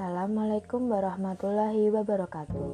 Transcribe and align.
Assalamualaikum 0.00 0.88
warahmatullahi 0.88 1.92
wabarakatuh. 1.92 2.72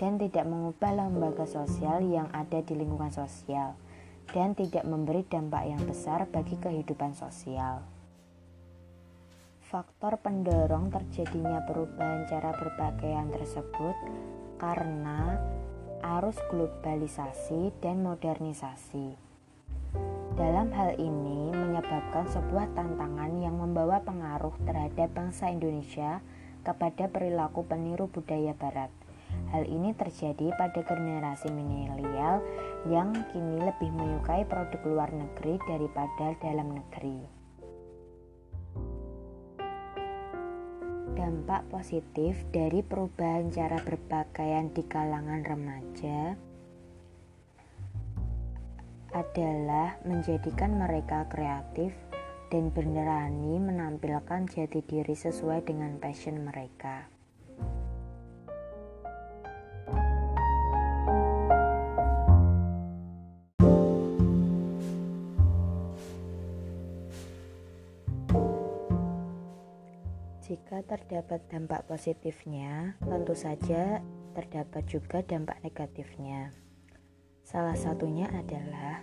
dan 0.00 0.12
tidak 0.16 0.48
mengubah 0.48 0.96
lembaga 0.96 1.44
sosial 1.44 2.00
yang 2.00 2.32
ada 2.32 2.64
di 2.64 2.72
lingkungan 2.72 3.12
sosial, 3.12 3.76
dan 4.32 4.56
tidak 4.56 4.88
memberi 4.88 5.28
dampak 5.28 5.68
yang 5.68 5.84
besar 5.84 6.24
bagi 6.24 6.56
kehidupan 6.56 7.12
sosial. 7.12 7.84
Faktor 9.60 10.16
pendorong 10.24 10.88
terjadinya 10.88 11.68
perubahan 11.68 12.24
cara 12.32 12.56
berpakaian 12.56 13.28
tersebut 13.28 13.96
karena 14.60 15.40
arus 16.20 16.36
globalisasi 16.52 17.72
dan 17.80 18.04
modernisasi. 18.04 19.16
Dalam 20.36 20.70
hal 20.72 21.00
ini 21.00 21.50
menyebabkan 21.50 22.28
sebuah 22.28 22.72
tantangan 22.76 23.40
yang 23.40 23.56
membawa 23.56 24.04
pengaruh 24.04 24.54
terhadap 24.68 25.10
bangsa 25.16 25.50
Indonesia 25.50 26.20
kepada 26.60 27.08
perilaku 27.08 27.64
peniru 27.64 28.06
budaya 28.06 28.52
barat. 28.52 28.92
Hal 29.50 29.66
ini 29.66 29.96
terjadi 29.96 30.54
pada 30.54 30.84
generasi 30.84 31.50
milenial 31.50 32.44
yang 32.86 33.16
kini 33.32 33.58
lebih 33.64 33.90
menyukai 33.90 34.46
produk 34.46 34.80
luar 34.86 35.10
negeri 35.10 35.58
daripada 35.66 36.36
dalam 36.38 36.78
negeri. 36.78 37.39
Dampak 41.20 41.68
positif 41.68 42.48
dari 42.48 42.80
perubahan 42.80 43.52
cara 43.52 43.76
berpakaian 43.84 44.72
di 44.72 44.80
kalangan 44.88 45.44
remaja 45.44 46.32
adalah 49.12 50.00
menjadikan 50.08 50.80
mereka 50.80 51.28
kreatif 51.28 51.92
dan 52.48 52.72
berani 52.72 53.60
menampilkan 53.60 54.48
jati 54.48 54.80
diri 54.80 55.12
sesuai 55.12 55.68
dengan 55.68 56.00
passion 56.00 56.40
mereka. 56.40 57.19
Jika 70.50 70.82
terdapat 70.82 71.46
dampak 71.46 71.86
positifnya, 71.86 72.98
tentu 72.98 73.38
saja 73.38 74.02
terdapat 74.34 74.82
juga 74.82 75.22
dampak 75.22 75.62
negatifnya. 75.62 76.50
Salah 77.46 77.78
satunya 77.78 78.26
adalah 78.34 78.98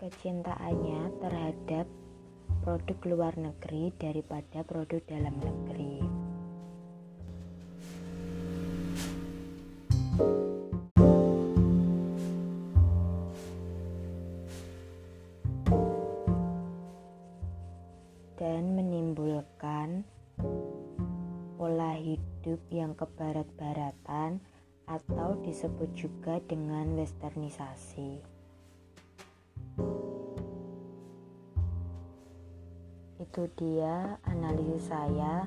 kecintaannya 0.00 1.12
terhadap 1.20 1.84
produk 2.64 2.98
luar 3.04 3.36
negeri 3.36 3.92
daripada 4.00 4.64
produk 4.64 5.04
dalam 5.04 5.36
negeri. 5.36 5.89
Dan 18.50 18.74
menimbulkan 18.74 20.02
pola 21.54 21.94
hidup 21.94 22.58
yang 22.66 22.98
kebarat-baratan 22.98 24.42
atau 24.90 25.38
disebut 25.46 25.86
juga 25.94 26.42
dengan 26.50 26.98
westernisasi. 26.98 28.18
Itu 33.22 33.46
dia 33.54 34.18
analisis 34.26 34.90
saya 34.90 35.46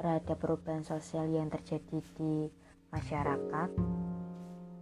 terhadap 0.00 0.40
perubahan 0.40 0.88
sosial 0.88 1.28
yang 1.28 1.52
terjadi 1.52 2.00
di 2.16 2.48
masyarakat. 2.88 3.70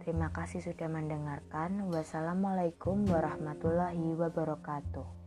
Terima 0.07 0.31
kasih 0.31 0.63
sudah 0.63 0.87
mendengarkan. 0.87 1.91
Wassalamualaikum 1.91 3.03
warahmatullahi 3.11 4.15
wabarakatuh. 4.15 5.26